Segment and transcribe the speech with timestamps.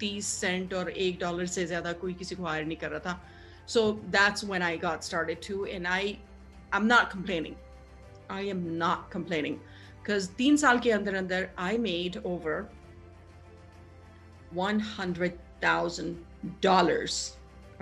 [0.00, 3.20] तीस सेंट और एक डॉलर से ज़्यादा कोई किसी को हायर नहीं कर रहा था।
[3.66, 6.16] So that's when I got started to and I
[6.72, 7.54] I am not complaining
[8.30, 12.68] I am not complaining because तीन साल के अंदर अंदर I made over
[14.54, 16.16] one hundred thousand
[16.62, 17.18] dollars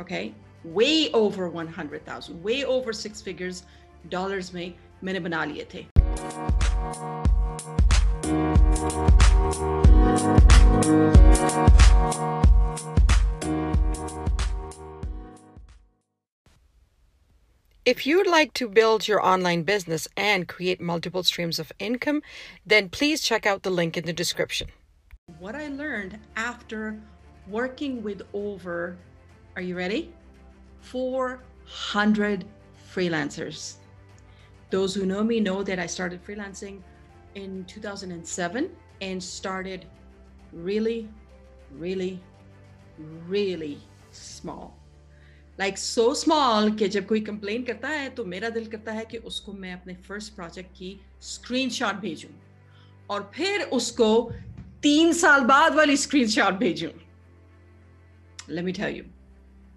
[0.01, 0.23] okay
[0.67, 3.65] way over one hundred thousand way over six figures
[4.07, 4.75] dollars में
[5.05, 5.87] मैंने बना लिए थे।
[17.89, 22.21] If you'd like to build your online business and create multiple streams of income,
[22.67, 24.69] then please check out the link in the description.
[25.39, 27.01] What I learned after
[27.47, 28.99] working with over,
[29.57, 30.13] are you ready?
[30.83, 32.45] 400
[32.93, 33.77] freelancers.
[34.69, 36.83] Those who know me know that I started freelancing
[37.37, 39.87] in 2007 and started
[40.53, 41.09] really,
[41.73, 42.21] really,
[43.27, 43.79] really
[44.11, 44.77] small.
[45.59, 49.19] Like so small कि जब कोई complain करता है तो मेरा दिल करता है कि
[49.31, 50.99] उसको मैं अपने फ़र्स्ट प्रोजेक्ट की
[51.31, 52.31] स्क्रीनशॉट भेजूं
[53.11, 54.09] और फिर उसको
[54.83, 56.91] तीन साल बाद वाली स्क्रीनशॉट भेजूं
[58.67, 59.05] me tell you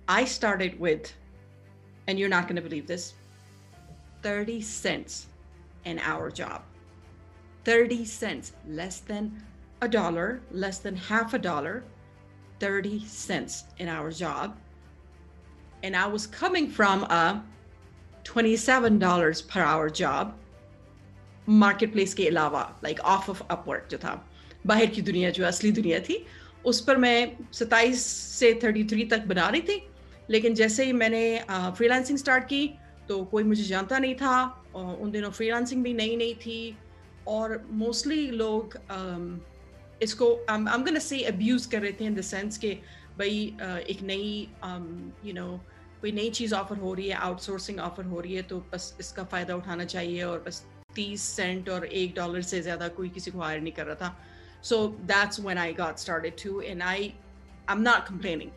[0.08, 1.08] i started with
[2.08, 3.08] and you're not going to believe this
[4.24, 5.18] 30 cents
[5.86, 6.62] an hour job
[7.66, 9.28] 30 cents less than
[9.82, 10.28] a dollar
[10.66, 11.74] less than half a dollar
[12.62, 14.56] 30 cents an hour job
[15.84, 17.44] and I was coming from a
[18.24, 20.34] $27 per hour job
[21.48, 24.14] marketplace के अलावा like off of Upwork जो था
[24.68, 26.26] बाहर की दुनिया जो असली दुनिया थी
[26.66, 27.94] उस पर मैं 27
[28.40, 29.82] से 33 तक बना रही थी।
[30.30, 32.68] लेकिन जैसे ही मैंने फ्रीलांसिंग स्टार्ट की
[33.10, 36.78] तो कोई मुझे जानता नहीं था और उन दिनों फ्रीलांसिंग भी नई नई थी
[37.28, 39.40] और मोस्टली लोग um,
[40.04, 42.78] इसको आई एम गोना से अब्यूज कर रहे थे इन द सेंस के
[43.18, 43.40] भाई
[43.90, 44.48] एक नई
[45.26, 45.48] यू नो
[46.02, 49.24] कोई नई चीज़ ऑफ़र हो रही है आउटसोर्सिंग ऑफ़र हो रही है तो बस इसका
[49.24, 50.64] फ़ायदा उठाना चाहिए और बस
[50.96, 54.18] तीस सेंट और एक डॉलर से ज़्यादा कोई किसी को हायर नहीं कर रहा था।
[54.64, 57.14] So that's when I got started to and I
[57.70, 58.52] I am not complaining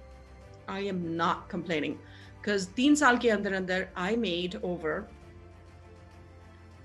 [0.69, 5.09] I am not complaining because तीन साल के अंदर अंदर I made over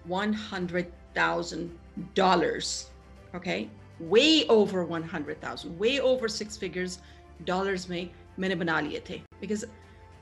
[0.08, 1.70] one hundred thousand
[2.16, 2.92] dollars
[4.50, 7.00] over one hundred thousand way over six figures
[7.42, 9.66] dollars में मैंने बना लिए थे। बिकॉज़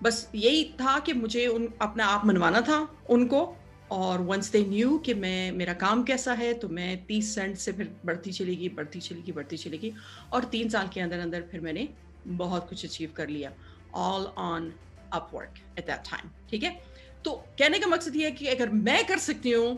[0.03, 3.55] बस यही था कि मुझे उन, अपना आप मनवाना था उनको,
[3.91, 7.71] और वंस दे न्यू कि मैं, मेरा काम कैसा है तो मैं तीस सेंट से
[7.71, 9.93] फिर बढ़ती चलेगी बढ़ती चलेगी बढ़ती चलेगी,
[10.33, 11.87] और तीन साल के अंदर अंदर फिर मैंने
[12.27, 13.51] बहुत कुछ अचीव कर लिया।
[13.95, 14.71] All on
[15.13, 16.79] Upwork at that time ठीक है?
[17.25, 19.77] तो कहने का मकसद ये है कि अगर मैं कर सकती हूँ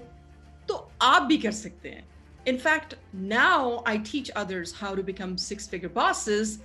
[0.69, 2.07] तो आप भी कर सकते हैं।
[2.47, 6.59] In fact now I teach others how to become six figure bosses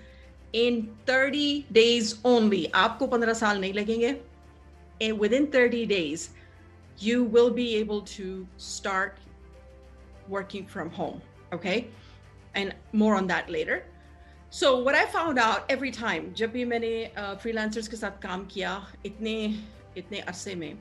[0.54, 2.62] in 30 days only.
[2.84, 4.10] aapko 15 saal nahi lagenge
[5.06, 6.30] and within 30 days
[7.06, 8.26] you will be able to
[8.56, 9.18] start
[10.34, 11.20] working from home
[11.52, 11.88] okay?
[12.54, 13.84] And more on that later.
[14.50, 16.90] So what i found out every time jab bhi maine
[17.44, 18.74] freelancers ke sath kaam kiya
[19.08, 19.32] itne
[20.02, 20.76] itne arse mein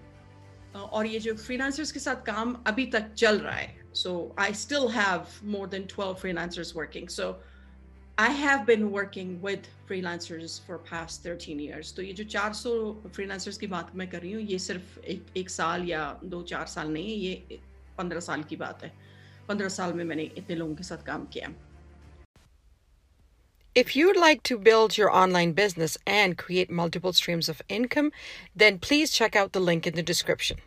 [0.76, 4.14] uh, aur ye jo freelancers ke sath kaam abhi tak chal raha hai so
[4.46, 7.10] i still have more than 12 freelancers working.
[7.16, 7.32] So
[8.21, 11.93] I have been working with freelancers for past 13 years.
[11.93, 15.51] तो ये जो 400 freelancers की बात मैं कर रही हूँ ये सिर्फ एक, एक
[15.51, 17.59] साल या दो चार साल नहीं है ये
[18.01, 18.93] 15 साल की बात है
[19.51, 21.55] 15 साल में मैंने इतने लोगों के साथ काम किया
[23.77, 28.11] If you'd like to build your online business and create multiple streams of income,
[28.57, 30.59] then please check out the link in the description.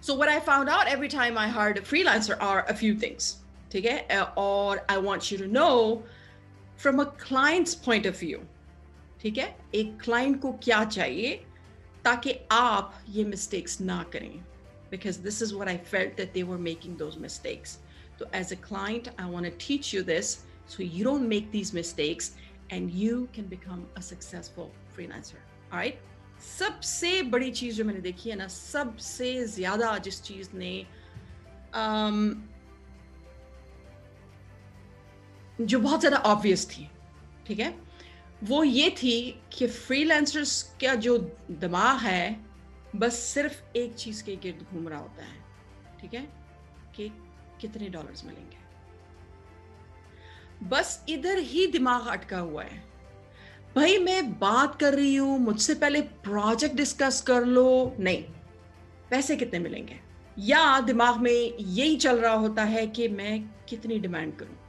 [0.00, 3.38] So what I found out every time I hired a freelancer are a few things.
[3.72, 4.26] ठीक है?
[4.36, 6.04] Or I want you to know
[6.81, 8.39] from a client's point of view
[9.21, 11.35] ठीक है एक client को क्या चाहिए
[12.05, 14.39] ताकि आप ये मिस्टेक्स ना करें
[15.41, 17.79] is what I felt that they were making those mistakes.
[18.19, 21.73] So as a client, I want to teach you this so you don't make these
[21.73, 22.31] mistakes
[22.69, 25.41] and you can become a successful freelancer.
[25.71, 25.99] All right?
[26.41, 30.85] सबसे बड़ी चीज़ जो मैंने देखी है ना सबसे ज़्यादा जिस चीज़ ने
[31.73, 32.35] um,
[35.61, 36.89] जो बहुत ज़्यादा ऑब्वियस थी,
[37.47, 37.79] ठीक है?
[38.43, 41.17] वो ये थी कि फ्रीलांसर्स का जो
[41.51, 42.45] दिमाग है,
[42.95, 45.43] बस सिर्फ़ एक चीज़ के गिर्द घूम रहा होता है,
[46.01, 46.27] ठीक है?
[46.95, 47.09] कि
[47.61, 48.57] कितने डॉलर्स मिलेंगे।
[50.63, 52.83] बस इधर ही दिमाग अटका हुआ है।
[53.75, 58.23] भाई, मैं बात कर रही हूँ, मुझसे पहले प्रोजेक्ट डिस्कस कर लो। नहीं,
[59.09, 59.99] पैसे कितने मिलेंगे?
[60.39, 64.66] या दिमाग में यही चल रहा होता है कि मैं कितनी डिमांड करूँ?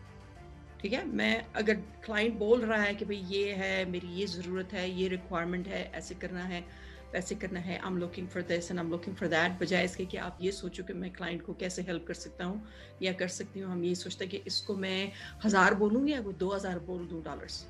[0.81, 1.05] ठीक है?
[1.07, 5.09] मैं अगर क्लाइंट बोल रहा है कि भाई ये है, मेरी ये ज़रूरत है, ये
[5.09, 6.65] रिक्वायरमेंट है, ऐसे करना है,
[7.13, 9.85] वैसे करना है I am looking for this and I am looking for that बजाय
[9.85, 12.63] इसके कि आप ये सोचो कि मैं क्लाइंट को कैसे हेल्प कर सकता हूँ
[13.03, 15.13] या कर सकती हूँ। हम ये सोचते हैं कि इसको मैं
[15.45, 17.65] हज़ार बोलूँ या वो दो हज़ार बोल, दूँ डॉलर्स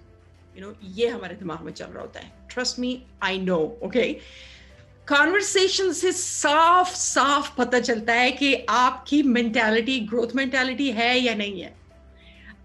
[0.57, 4.13] यू नो ये हमारे दिमाग में चल रहा होता है। Trust me I know okay
[5.09, 11.61] conversation से साफ़ साफ़ पता चलता है कि आपकी मेंटालिटी ग्रोथ मेंटालिटी है या नहीं
[11.61, 11.77] है।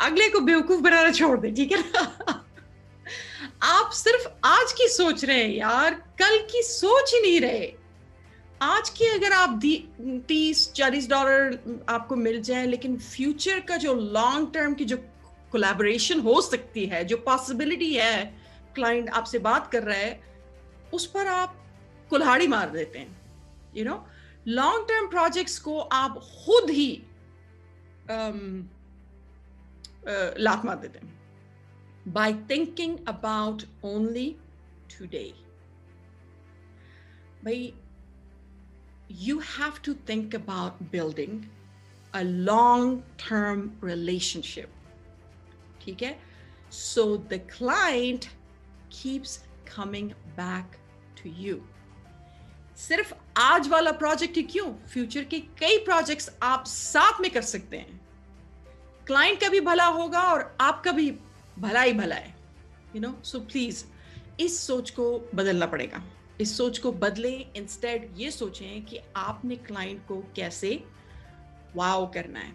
[0.01, 2.45] अगले को बेवकूफ़ बनाना छोड़ दे ठीक है ना?
[3.61, 7.73] आप सिर्फ़ आज की सोच रहे हैं यार कल की सोच ही नहीं रहे।
[8.61, 9.59] आज की अगर आप
[10.27, 11.59] तीस चालीस डॉलर
[11.89, 14.97] आपको मिल जाए लेकिन फ्यूचर का जो लॉन्ग टर्म की जो
[15.51, 18.23] कोलैबोरेशन हो सकती है जो पॉसिबिलिटी है
[18.75, 20.21] क्लाइंट आपसे बात कर रहा है
[20.93, 21.55] उस पर आप
[22.09, 23.21] कुल्हाड़ी मार देते हैं
[23.75, 24.05] you know
[24.47, 27.03] long term projects को आप खुद ही
[28.11, 28.63] um,
[30.38, 31.16] लात मार देते हैं
[32.08, 34.38] by thinking about only
[34.88, 35.34] today.
[37.42, 37.72] By
[39.08, 41.48] you have to think about building
[42.14, 44.70] a long-term relationship.
[45.86, 46.16] Okay?
[46.70, 48.30] So the client
[48.90, 50.78] keeps coming back
[51.16, 51.62] to you.
[52.76, 57.76] सिर्फ आज वाला प्रोजेक्ट ही क्यों फ्यूचर के कई प्रोजेक्ट्स आप साथ में कर सकते
[57.76, 58.00] हैं
[59.07, 61.09] क्लाइंट का भी भला होगा और आपका भी
[61.59, 62.35] भला ही भला है
[62.95, 63.83] यू नो सो प्लीज़
[64.39, 65.05] इस सोच को
[65.35, 66.03] बदलना पड़ेगा।
[66.41, 70.83] इस सोच को बदले इंस्टेड ये सोचें कि आपने क्लाइंट को कैसे
[71.75, 72.53] वाव करना है।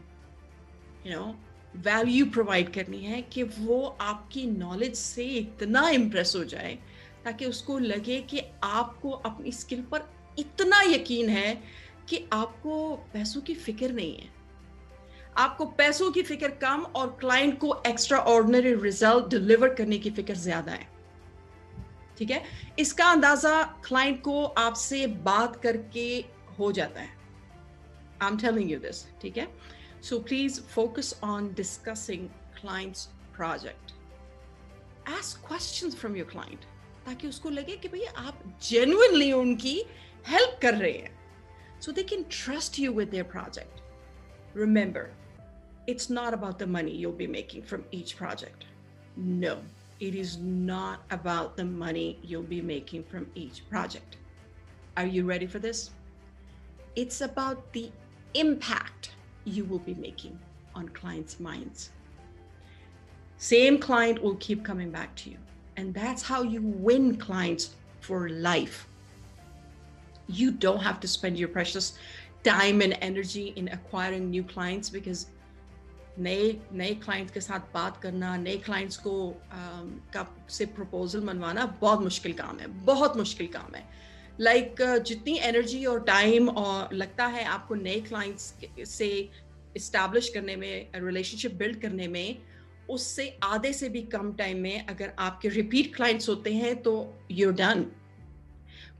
[1.06, 1.34] यू नो
[1.76, 6.78] वैल्यू प्रोवाइड करनी है कि वो आपकी नॉलेज से इतना इम्प्रेस हो जाए,
[7.24, 10.08] ताकि उसको लगे कि आपको अपनी स्किल पर
[10.38, 11.54] इतना यकीन है
[12.08, 14.37] कि आपको पैसों की फ़िक्र नहीं है।
[15.38, 20.34] आपको पैसों की फ़िक्र कम और क्लाइंट को एक्स्ट्रा ऑर्डनरी रिज़ल्ट डिलीवर करने की फ़िक्र
[20.34, 20.88] ज़्यादा है।
[22.18, 22.42] ठीक है?
[22.78, 26.08] इसका अंदाज़ा क्लाइंट को आपसे बात करके
[26.58, 27.10] हो जाता है।
[28.22, 29.48] I am telling you this ठीक है?
[30.02, 32.28] So please focus on discussing
[32.60, 33.04] client's
[33.36, 33.92] project
[35.18, 36.64] ask questions from your client
[37.06, 39.76] ताकि उसको लगे कि भैया आप जेन्युइनली उनकी
[40.26, 41.16] हेल्प कर रहे हैं।
[41.80, 43.82] So they can trust you with their project.
[44.60, 45.02] Remember,
[45.88, 48.66] it's not about the money you'll be making from each project.
[49.16, 49.56] No,
[50.00, 54.18] it is not about the money you'll be making from each project.
[54.98, 55.90] Are you ready for this?
[56.94, 57.90] It's about the
[58.34, 59.12] impact
[59.46, 60.38] you will be making
[60.74, 61.88] on clients' minds.
[63.38, 65.38] Same client will keep coming back to you.
[65.78, 68.86] And that's how you win clients for life.
[70.26, 71.94] You don't have to spend your precious
[72.44, 75.28] time and energy in acquiring new clients because
[76.18, 79.14] नए नए clients के साथ बात करना नए clients को
[80.14, 83.84] का से प्रपोजल मनवाना बहुत मुश्किल काम है बहुत मुश्किल काम है।
[84.40, 88.54] लाइक like, जितनी एनर्जी और टाइम और लगता है आपको नए क्लाइंट्स
[88.88, 89.08] से
[89.76, 92.38] इस्टेब्लिश करने में रिलेशनशिप बिल्ड करने में
[92.90, 96.92] उससे आधे से भी कम टाइम में अगर आपके रिपीट क्लाइंट्स होते हैं तो
[97.30, 97.84] यूर डन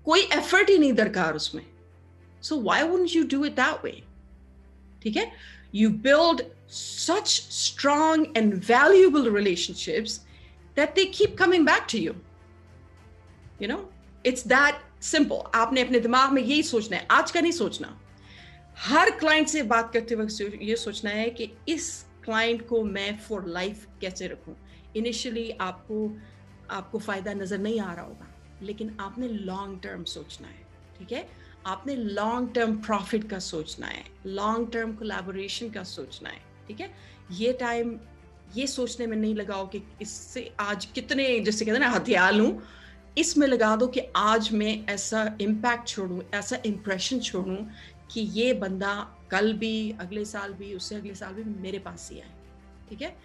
[0.05, 1.65] कोई एफर्ट ही नहीं दरकार उसमें।
[2.43, 4.03] So why would you do it that way
[5.03, 5.33] ठीक है?
[5.75, 10.21] You build such strong and valuable relationships
[10.75, 12.15] that they keep coming back to you.
[13.59, 13.89] You know,
[14.25, 15.51] it's that simple.
[15.55, 17.97] आपने अपने दिमाग में यही सोचना है, आज का नहीं सोचना।
[18.79, 21.91] हर क्लाइंट से बात करते वक्त ये सोचना है कि इस
[22.25, 24.55] क्लाइंट को मैं फॉर लाइफ कैसे रखूँ?
[24.97, 26.11] इनिशियली आपको
[26.71, 28.29] आपको फ़ायदा नज़र नहीं आ रहा होगा,
[28.63, 30.67] लेकिन आपने लॉन्ग टर्म सोचना है,
[30.99, 31.29] ठीक है?
[31.67, 36.91] आपने लॉन्ग टर्म प्रॉफिट का सोचना है लॉन्ग टर्म कोलैबोरेशन का सोचना है। ठीक है?
[37.33, 37.99] ये टाइम
[38.57, 42.61] ये सोचने में नहीं लगाओ कि इससे आज कितने, जैसे कहते हैं ना, हथियार लूँ।
[43.19, 47.57] इसमें लगा दो कि आज मैं ऐसा इम्पैक्ट छोड़ूं, ऐसा इम्प्रेशन छोड़ूं
[48.13, 48.95] कि ये बंदा
[49.31, 52.31] कल भी, अगले साल भी, उससे अगले साल भी मेरे पास ही आए,
[52.91, 53.17] ठीक है?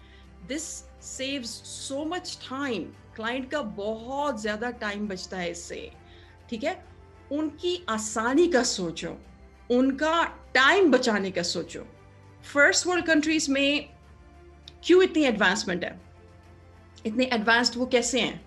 [0.48, 0.62] This
[1.02, 2.82] saves so much time
[3.16, 5.90] client का बहुत ज़्यादा टाइम बचता है इससे,
[6.50, 6.84] ठीक है?
[7.32, 9.16] उनकी आसानी का सोचो,
[9.70, 10.24] उनका
[10.54, 11.86] टाइम बचाने का सोचो।
[12.52, 13.88] फ़र्स्ट वर्ल्ड कंट्रीज़ में
[14.84, 16.00] क्यों इतनी एडवांसमेंट है?
[17.06, 18.46] इतने एडवांस्ड वो कैसे हैं?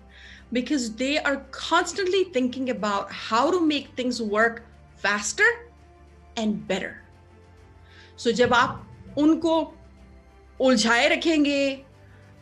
[0.52, 4.64] Because they are constantly thinking about how to make things work
[5.02, 5.72] faster
[6.38, 6.94] and better
[8.18, 8.84] so जब आप
[9.18, 9.74] उनको
[10.60, 11.84] उलझाए रखेंगे,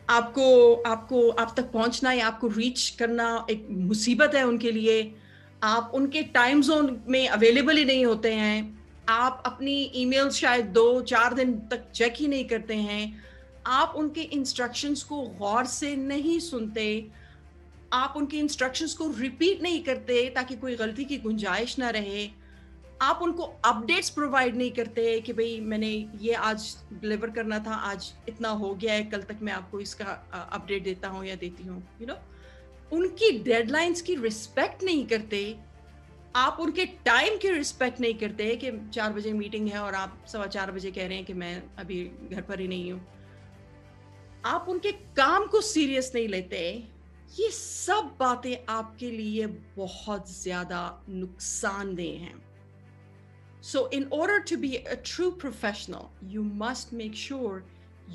[0.09, 5.15] आपको आपको, आप तक पहुँचना या आपको रीच करना एक मुसीबत है उनके लिए,
[5.63, 8.76] आप उनके टाइम जोन में अवेलेबल ही नहीं होते हैं।
[9.09, 13.23] आप अपनी ईमेल शायद दो, चार दिन तक चेक ही नहीं करते हैं।
[13.65, 16.87] आप उनके इंस्ट्रक्शंस को गौर से नहीं सुनते।
[17.93, 22.27] आप उनके इंस्ट्रक्शंस को रिपीट नहीं करते ताकि कोई गलती की गुंजाइश ना रहे।
[23.01, 25.89] आप उनको अपडेट्स प्रोवाइड नहीं करते कि भाई मैंने
[26.21, 30.05] ये आज डिलीवर करना था, आज इतना हो गया है, कल तक मैं आपको इसका
[30.53, 32.17] अपडेट देता हूँ या देती हूँ यू नो
[32.91, 35.39] उनकी डेडलाइंस की रिस्पेक्ट नहीं करते।
[36.35, 40.25] आप उनके टाइम की रिस्पेक्ट नहीं करते हैं कि चार बजे मीटिंग है और आप
[40.31, 43.01] सवा चार बजे कह रहे हैं कि मैं अभी घर पर ही नहीं हूँ।
[44.45, 46.59] आप उनके काम को सीरियस नहीं लेते
[47.39, 52.47] ये सब बातें आपके लिए बहुत ज़्यादा नुकसानदेह हैं।
[53.63, 57.63] So, in order to be a true professional, you must make sure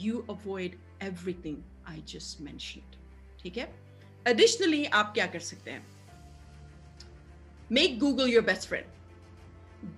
[0.05, 2.97] you avoid everything I just mentioned.
[3.43, 3.69] ठीक है?
[4.27, 5.87] Additionally, आप क्या कर सकते हैं?
[7.72, 8.86] Make Google your best friend.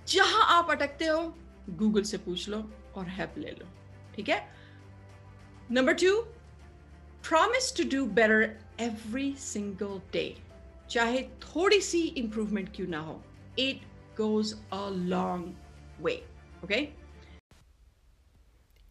[0.07, 1.21] जहां आप अटकते हो
[1.81, 2.63] Google से पूछ लो
[2.95, 3.67] और हेल्प ले लो
[4.15, 4.41] ठीक है
[5.71, 6.17] number two
[7.27, 8.41] promise to do better
[8.79, 10.29] every single day
[10.89, 13.21] चाहे थोड़ी सी इंप्रूवमेंट क्यों ना हो
[13.59, 13.81] it
[14.19, 15.55] goes a long
[16.00, 16.24] way.
[16.63, 16.91] Okay?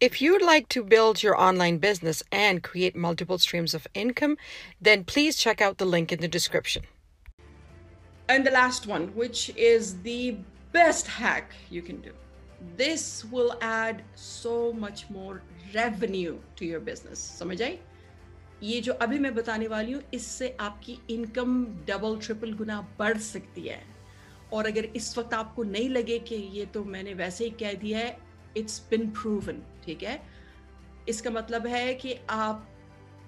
[0.01, 4.37] If you'd like to build your online business and create multiple streams of income,
[4.81, 6.83] then please check out the link in the description.
[8.28, 10.36] And the last one, which is the
[10.72, 12.12] best hack you can do.
[12.76, 15.42] This will add so much more
[15.74, 17.18] revenue to your business.
[17.38, 17.78] समझ आई
[18.62, 23.66] ये जो अभी मैं बताने वाली हूँ इससे आपकी इनकम डबल ट्रिपल गुना बढ़ सकती
[23.68, 23.82] है
[24.52, 27.98] और अगर इस वक्त आपको नहीं लगे कि ये तो मैंने वैसे ही कह दिया
[27.98, 28.16] है
[28.56, 30.20] इट्स बिन प्रूवन ठीक है
[31.08, 32.68] इसका मतलब है कि आप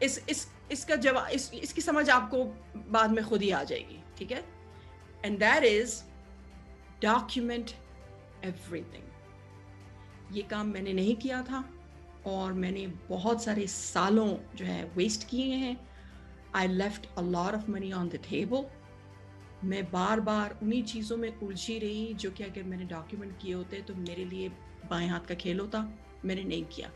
[0.03, 2.45] इस इस इसका जवाब इस, इसकी समझ आपको
[2.91, 4.45] बाद में खुद ही आ जाएगी ठीक है
[5.27, 6.03] and that is
[7.03, 7.71] document
[8.45, 11.65] everything ये काम मैंने नहीं किया था
[12.27, 15.77] और मैंने बहुत सारे सालों जो है वेस्ट किए हैं।
[16.55, 18.65] I left a lot of money on the table
[19.65, 23.83] मैं बार बार उन्हीं चीज़ों में उलझी रही जो कि अगर मैंने डॉक्यूमेंट किए होते
[23.83, 24.49] तो मेरे लिए
[24.91, 25.81] बाएँ हाथ का खेल होता।
[26.25, 26.91] मैंने नहीं किया।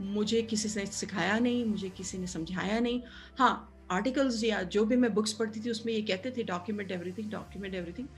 [0.00, 3.02] मुझे किसी ने सिखाया नहीं, मुझे किसी ने समझाया नहीं।
[3.38, 7.30] हाँ आर्टिकल्स या जो भी मैं बुक्स पढ़ती थी, उसमें ये कहते थे डॉक्यूमेंट एवरीथिंग
[7.30, 8.08] डॉक्यूमेंट एवरीथिंग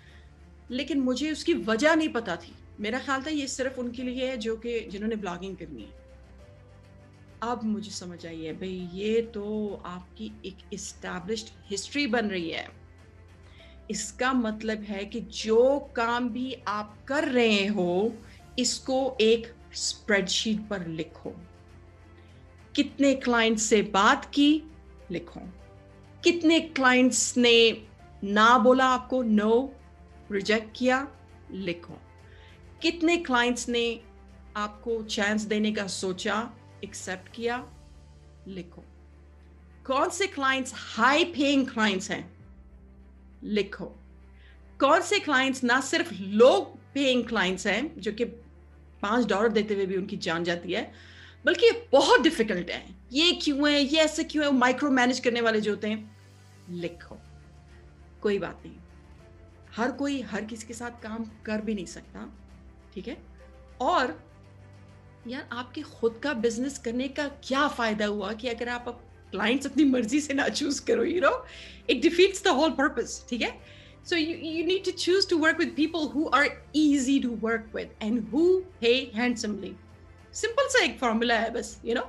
[0.70, 4.36] लेकिन मुझे उसकी वजह नहीं पता थी। मेरा ख्याल था ये सिर्फ़ उनके लिए है,
[4.36, 6.00] जो कि जिन्होंने ब्लॉगिंग करनी है।
[7.42, 12.68] अब मुझे समझ आई है, भाई, ये तो आपकी एक इस्टेब्लिश्ड हिस्ट्री बन रही है।
[13.90, 18.14] इसका मतलब है कि जो काम भी आप कर रहे हो,
[18.58, 21.36] इसको एक स्प्रेडशीट पर लिखो।
[22.74, 24.62] कितने क्लाइंट से बात की,
[25.10, 25.40] लिखो।
[26.24, 27.86] कितने क्लाइंट्स ने
[28.24, 29.74] ना बोला आपको नो
[30.32, 31.08] रिजेक्ट किया,
[31.50, 31.98] लिखो।
[32.82, 34.00] कितने क्लाइंट्स ने
[34.56, 36.50] आपको चांस देने का सोचा
[36.84, 37.70] एक्सेप्ट किया,
[38.48, 38.84] लिखो।
[39.86, 42.32] कौन से क्लाइंट्स हाई पेइंग क्लाइंट्स हैं?
[43.42, 43.84] लिखो।
[44.80, 46.60] कौन से क्लाइंट्स ना सिर्फ़ लो
[46.94, 48.24] पेइंग क्लाइंट्स हैं, जो कि
[49.02, 50.92] पाँच डॉलर देते हुए भी उनकी जान जाती है
[51.44, 53.80] बल्कि ये बहुत डिफ़िकल्ट है। ये क्यों है?
[53.80, 54.52] ये ऐसे क्यों है?
[54.52, 56.16] माइक्रो मैनेज करने वाले जो होते हैं
[56.70, 57.18] लिखो।
[58.22, 58.76] कोई बात नहीं।
[59.76, 62.28] हर कोई हर किसी के साथ काम कर भी नहीं सकता
[62.94, 63.16] ठीक है?
[63.80, 64.18] और
[65.28, 68.88] यार आपके खुद का बिज़नेस करने का क्या फ़ायदा हुआ कि अगर आप
[69.30, 71.46] क्लाइंट्स अपनी मर्ज़ी से ना चूज़ करो you know
[71.90, 73.80] it defeats the whole purpose ठीक है?
[74.02, 77.66] So you, you need to choose to work with people who are easy to work
[77.74, 78.44] with and who
[78.82, 79.10] pay.
[80.32, 82.02] Simple सा एक फॉर्मूला है बस यू नो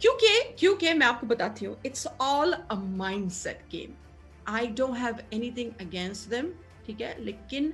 [0.00, 2.74] क्योंकि क्योंकि मैं आपको बताती हूँ it's all a
[3.30, 3.94] mindset game
[4.48, 6.52] I don't have anything against them
[6.86, 7.24] ठीक है?
[7.24, 7.72] लेकिन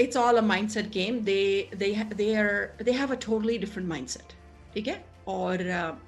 [0.00, 4.32] it's all a mindset game they they are they have a totally different mindset
[4.74, 5.04] ठीक है?
[5.28, 5.62] और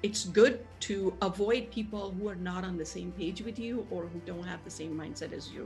[0.05, 4.05] it's good to avoid people who are not on the same page with you और
[4.05, 5.63] who don't have the same mindset is you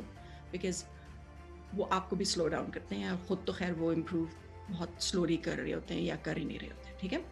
[0.52, 0.84] because
[1.76, 4.30] वो आपको भी slow down करते हैं, खुद तो खैर वो इम्प्रूव
[4.70, 7.26] बहुत स्लोली कर रहे होते हैं या कर ही नहीं रहे होते ठीक है?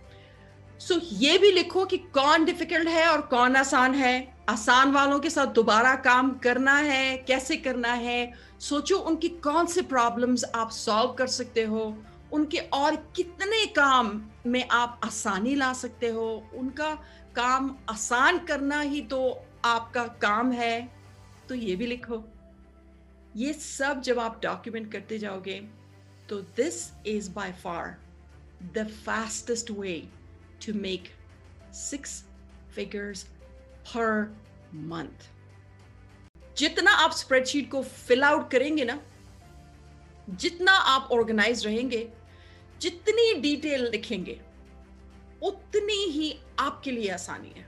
[0.80, 5.20] सो so, ये भी लिखो कि कौन डिफ़िकल्ट है और कौन आसान है। आसान वालों
[5.20, 8.34] के साथ दोबारा काम करना है कैसे करना है?
[8.60, 11.98] सोचो उनकी कौन से प्रॉब्लम्स आप सॉल्व कर सकते हो?
[12.34, 16.50] उनके और कितने काम में आप आसानी ला सकते हो?
[16.54, 16.94] उनका
[17.36, 20.90] काम आसान करना ही तो आपका काम है।
[21.50, 22.24] तो ये भी लिखो।
[23.36, 25.85] ये सब जब आप डॉक्यूमेंट करते जाओगे
[26.30, 27.98] तो this is by far
[28.74, 30.10] the fastest way
[30.66, 31.12] to make
[31.74, 32.24] six
[32.76, 33.24] figures
[33.88, 34.38] per
[34.74, 35.30] month
[36.58, 39.00] जितना आप स्प्रेडशीट को फिल आउट करेंगे ना,
[40.30, 42.08] जितना आप ऑर्गेनाइज रहेंगे,
[42.82, 44.40] जितनी डिटेल लिखेंगे,
[45.44, 47.66] उतनी ही आपके लिए आसानी है।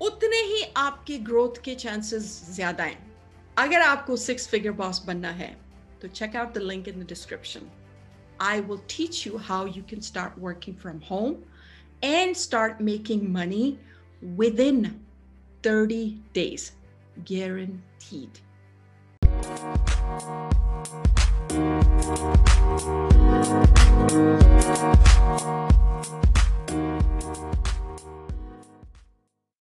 [0.00, 3.16] उतने ही आपके ग्रोथ के चांसेस ज़्यादा हैं।
[3.58, 5.65] अगर आपको सिक्स फिगर बॉस बनना है
[6.00, 7.70] So check out the link in the description.
[8.38, 11.44] I will teach you how you can start working from home
[12.02, 13.78] and start making money
[14.36, 15.00] within
[15.62, 16.72] 30 days,
[17.24, 18.40] guaranteed.